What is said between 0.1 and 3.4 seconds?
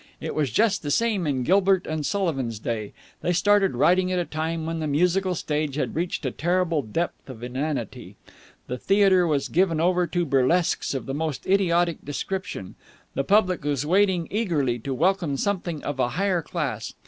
It was just the same in Gilbert and Sullivan's day. They